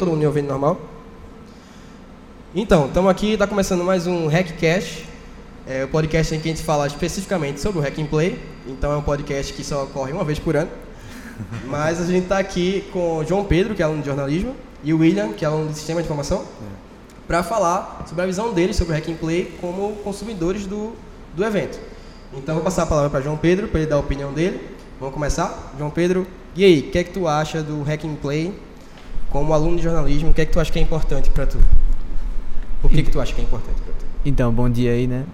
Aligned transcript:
todo 0.00 0.08
mundo 0.08 0.20
me 0.20 0.26
ouvindo 0.26 0.48
normal? 0.48 0.80
Então, 2.54 2.86
estamos 2.86 3.10
aqui, 3.10 3.34
está 3.34 3.46
começando 3.46 3.84
mais 3.84 4.06
um 4.06 4.28
Hackcast, 4.28 5.06
é 5.66 5.84
o 5.84 5.88
podcast 5.88 6.34
em 6.34 6.40
que 6.40 6.48
a 6.48 6.52
gente 6.52 6.64
fala 6.64 6.86
especificamente 6.86 7.60
sobre 7.60 7.80
o 7.80 7.82
Hack 7.82 7.98
and 7.98 8.06
Play. 8.06 8.38
Então 8.66 8.90
é 8.92 8.96
um 8.96 9.02
podcast 9.02 9.52
que 9.52 9.62
só 9.62 9.84
ocorre 9.84 10.14
uma 10.14 10.24
vez 10.24 10.38
por 10.38 10.56
ano. 10.56 10.70
Mas 11.68 12.00
a 12.00 12.06
gente 12.06 12.22
está 12.22 12.38
aqui 12.38 12.88
com 12.94 13.18
o 13.18 13.24
João 13.26 13.44
Pedro, 13.44 13.74
que 13.74 13.82
é 13.82 13.84
aluno 13.84 14.00
de 14.00 14.06
jornalismo, 14.06 14.56
e 14.82 14.94
o 14.94 15.00
William, 15.00 15.34
que 15.34 15.44
é 15.44 15.48
aluno 15.48 15.68
de 15.68 15.74
sistema 15.74 16.00
de 16.00 16.06
informação, 16.06 16.46
para 17.28 17.42
falar 17.42 18.02
sobre 18.08 18.22
a 18.22 18.26
visão 18.26 18.54
deles 18.54 18.76
sobre 18.76 18.94
o 18.94 18.96
Hack 18.96 19.06
and 19.06 19.16
Play 19.16 19.52
como 19.60 19.96
consumidores 19.96 20.64
do, 20.64 20.94
do 21.36 21.44
evento. 21.44 21.78
Então 22.32 22.54
vou 22.54 22.64
passar 22.64 22.84
a 22.84 22.86
palavra 22.86 23.10
para 23.10 23.20
João 23.20 23.36
Pedro, 23.36 23.68
para 23.68 23.80
ele 23.80 23.90
dar 23.90 23.96
a 23.96 24.00
opinião 24.00 24.32
dele. 24.32 24.66
Vamos 24.98 25.12
começar? 25.12 25.74
João 25.76 25.90
Pedro, 25.90 26.26
e 26.56 26.64
aí, 26.64 26.80
o 26.80 26.90
que 26.90 26.98
é 26.98 27.04
que 27.04 27.10
tu 27.10 27.28
acha 27.28 27.62
do 27.62 27.82
Hack 27.82 28.02
and 28.06 28.14
Play 28.14 28.54
como 29.30 29.54
aluno 29.54 29.76
de 29.76 29.82
jornalismo? 29.82 30.30
O 30.30 30.34
que 30.34 30.42
é 30.42 30.46
que 30.46 30.52
tu 30.52 30.60
acha 30.60 30.70
que 30.70 30.78
é 30.78 30.82
importante 30.82 31.30
para 31.30 31.46
tu? 31.46 31.58
Por 32.82 32.90
que, 32.90 33.02
que 33.02 33.10
tu 33.10 33.20
acha 33.20 33.32
que 33.32 33.40
é 33.40 33.44
importante 33.44 33.80
para 33.80 33.94
tu? 33.94 34.04
Então, 34.24 34.52
bom 34.52 34.68
dia 34.68 34.92
aí, 34.92 35.06
né? 35.06 35.24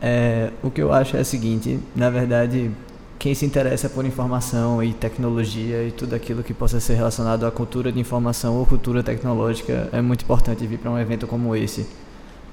É, 0.00 0.50
o 0.62 0.70
que 0.70 0.82
eu 0.82 0.92
acho 0.92 1.16
é 1.16 1.20
o 1.20 1.24
seguinte, 1.24 1.80
na 1.96 2.10
verdade, 2.10 2.70
quem 3.18 3.34
se 3.34 3.46
interessa 3.46 3.88
por 3.88 4.04
informação 4.04 4.82
e 4.82 4.92
tecnologia 4.92 5.82
e 5.86 5.90
tudo 5.90 6.14
aquilo 6.14 6.42
que 6.42 6.52
possa 6.52 6.78
ser 6.78 6.94
relacionado 6.94 7.46
à 7.46 7.50
cultura 7.50 7.90
de 7.90 7.98
informação 7.98 8.56
ou 8.56 8.66
cultura 8.66 9.02
tecnológica 9.02 9.88
é 9.92 10.02
muito 10.02 10.22
importante 10.22 10.66
vir 10.66 10.78
para 10.78 10.90
um 10.90 10.98
evento 10.98 11.26
como 11.26 11.56
esse. 11.56 11.86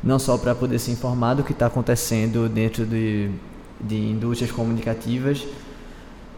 Não 0.03 0.17
só 0.17 0.37
para 0.37 0.55
poder 0.55 0.79
se 0.79 0.91
informar 0.91 1.33
do 1.33 1.43
que 1.43 1.51
está 1.51 1.65
acontecendo 1.65 2.47
dentro 2.47 2.85
de, 2.85 3.29
de 3.81 3.97
indústrias 3.97 4.51
comunicativas, 4.51 5.45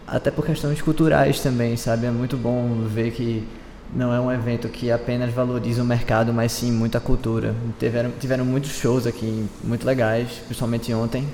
até 0.08 0.32
por 0.32 0.46
questões 0.46 0.82
culturais 0.82 1.40
também, 1.40 1.78
sabe? 1.78 2.08
É 2.08 2.12
muito 2.12 2.36
bom 2.36 2.88
ver 2.88 3.12
que 3.12 3.48
não 3.96 4.14
é 4.14 4.20
um 4.20 4.32
evento 4.32 4.68
que 4.70 4.92
apenas 4.92 5.32
valoriza 5.32 5.84
o 5.84 5.86
mercado, 5.86 6.34
mas 6.34 6.52
sim 6.52 6.72
muita 6.72 7.00
cultura. 7.00 7.56
Tiveram, 7.80 8.12
tiveram 8.20 8.45
muitos 8.45 8.72
shows 8.72 9.06
aqui, 9.06 9.48
muito 9.64 9.86
legais, 9.86 10.42
principalmente 10.45 10.94
ontem. 10.94 11.28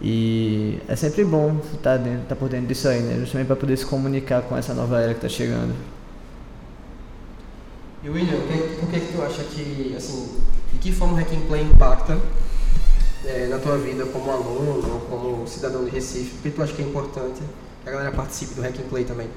E 0.00 0.78
é 0.86 0.94
sempre 0.94 1.24
bom 1.24 1.60
estar, 1.74 1.96
dentro, 1.96 2.22
estar 2.22 2.36
por 2.36 2.48
dentro 2.48 2.68
disso 2.68 2.86
aí, 2.86 3.00
né? 3.02 3.16
Justamente 3.18 3.48
para 3.48 3.56
poder 3.56 3.76
se 3.76 3.84
comunicar 3.84 4.42
com 4.42 4.56
essa 4.56 4.72
nova 4.72 5.00
era 5.00 5.12
que 5.12 5.26
está 5.26 5.28
chegando. 5.28 5.74
E 8.04 8.08
William, 8.08 8.38
por 8.78 8.88
que, 8.90 9.00
que 9.00 9.12
tu 9.12 9.20
acha 9.22 9.42
que, 9.42 9.94
assim, 9.96 10.36
de 10.72 10.78
que 10.78 10.92
forma 10.92 11.14
o 11.14 11.16
Hack 11.16 11.32
and 11.32 11.46
Play 11.48 11.62
impacta 11.62 12.16
é, 13.24 13.48
na 13.48 13.58
tua 13.58 13.76
vida 13.76 14.06
como 14.06 14.30
aluno 14.30 14.88
ou 14.92 15.00
como 15.00 15.48
cidadão 15.48 15.84
de 15.84 15.90
Recife? 15.90 16.30
Por 16.36 16.42
que 16.42 16.50
tu 16.50 16.62
acha 16.62 16.72
que 16.72 16.82
é 16.82 16.84
importante 16.84 17.40
que 17.82 17.88
a 17.88 17.92
galera 17.92 18.12
participe 18.12 18.54
do 18.54 18.62
Hack 18.62 18.78
and 18.78 18.88
Play 18.88 19.04
também? 19.04 19.28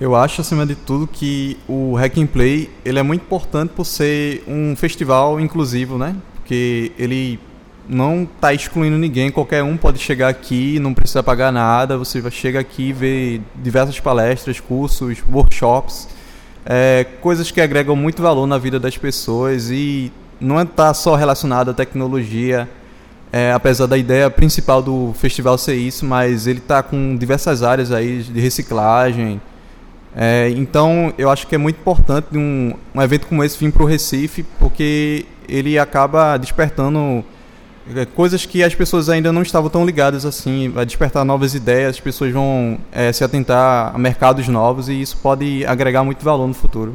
Eu 0.00 0.16
acho, 0.16 0.40
acima 0.40 0.64
de 0.64 0.74
tudo, 0.74 1.06
que 1.06 1.58
o 1.68 1.94
Hack 1.94 2.16
and 2.16 2.26
Play 2.26 2.70
ele 2.86 2.98
é 2.98 3.02
muito 3.02 3.20
importante 3.20 3.72
por 3.76 3.84
ser 3.84 4.42
um 4.48 4.74
festival 4.74 5.38
inclusivo, 5.38 5.98
né? 5.98 6.16
Porque 6.36 6.90
ele 6.98 7.38
não 7.86 8.22
está 8.22 8.54
excluindo 8.54 8.96
ninguém, 8.96 9.30
qualquer 9.30 9.62
um 9.62 9.76
pode 9.76 9.98
chegar 9.98 10.28
aqui, 10.28 10.78
não 10.80 10.94
precisa 10.94 11.22
pagar 11.22 11.52
nada, 11.52 11.98
você 11.98 12.22
chega 12.30 12.60
aqui 12.60 12.88
e 12.88 12.92
vê 12.94 13.40
diversas 13.56 14.00
palestras, 14.00 14.58
cursos, 14.58 15.22
workshops, 15.30 16.08
é, 16.64 17.04
coisas 17.20 17.50
que 17.50 17.60
agregam 17.60 17.94
muito 17.94 18.22
valor 18.22 18.46
na 18.46 18.56
vida 18.56 18.80
das 18.80 18.96
pessoas 18.96 19.70
e 19.70 20.10
não 20.40 20.58
está 20.62 20.88
é 20.88 20.94
só 20.94 21.14
relacionado 21.14 21.72
à 21.72 21.74
tecnologia, 21.74 22.66
é, 23.30 23.52
apesar 23.52 23.84
da 23.84 23.98
ideia 23.98 24.30
principal 24.30 24.82
do 24.82 25.12
festival 25.18 25.58
ser 25.58 25.74
isso, 25.74 26.06
mas 26.06 26.46
ele 26.46 26.60
está 26.60 26.82
com 26.82 27.14
diversas 27.16 27.62
áreas 27.62 27.92
aí 27.92 28.22
de 28.22 28.40
reciclagem, 28.40 29.38
é, 30.14 30.50
então, 30.50 31.14
eu 31.16 31.30
acho 31.30 31.46
que 31.46 31.54
é 31.54 31.58
muito 31.58 31.78
importante 31.78 32.36
um, 32.36 32.74
um 32.94 33.02
evento 33.02 33.26
como 33.26 33.44
esse 33.44 33.56
vir 33.58 33.72
para 33.72 33.82
o 33.82 33.86
Recife, 33.86 34.42
porque 34.58 35.24
ele 35.48 35.78
acaba 35.78 36.36
despertando 36.36 37.24
é, 37.94 38.04
coisas 38.04 38.44
que 38.44 38.62
as 38.62 38.74
pessoas 38.74 39.08
ainda 39.08 39.32
não 39.32 39.42
estavam 39.42 39.70
tão 39.70 39.84
ligadas 39.84 40.26
assim, 40.26 40.68
vai 40.68 40.84
despertar 40.84 41.24
novas 41.24 41.54
ideias, 41.54 41.90
as 41.90 42.00
pessoas 42.00 42.32
vão 42.32 42.78
é, 42.90 43.12
se 43.12 43.22
atentar 43.22 43.94
a 43.94 43.98
mercados 43.98 44.48
novos 44.48 44.88
e 44.88 45.00
isso 45.00 45.16
pode 45.18 45.64
agregar 45.64 46.02
muito 46.02 46.24
valor 46.24 46.46
no 46.46 46.54
futuro. 46.54 46.94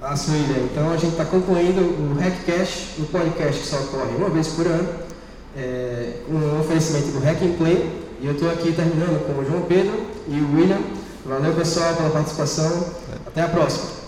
Ah, 0.00 0.16
sim, 0.16 0.44
Então 0.70 0.92
a 0.92 0.96
gente 0.98 1.12
está 1.12 1.24
concluindo 1.24 1.80
o 1.80 2.16
Hackcast, 2.20 3.00
o 3.00 3.06
podcast 3.06 3.60
que 3.62 3.66
só 3.66 3.76
ocorre 3.76 4.14
uma 4.16 4.28
vez 4.28 4.48
por 4.48 4.66
ano, 4.66 4.88
é, 5.56 6.16
um 6.28 6.60
oferecimento 6.60 7.08
do 7.08 7.24
Hack 7.24 7.42
and 7.42 7.54
Play. 7.56 8.04
E 8.20 8.26
eu 8.26 8.32
estou 8.32 8.50
aqui 8.50 8.72
terminando 8.72 9.26
com 9.26 9.40
o 9.40 9.44
João 9.44 9.62
Pedro 9.62 10.13
e 10.28 10.40
o 10.40 10.56
William. 10.56 10.80
Valeu, 11.24 11.54
pessoal, 11.54 11.94
pela 11.94 12.10
participação. 12.10 12.86
Até 13.26 13.42
a 13.42 13.48
próxima. 13.48 14.03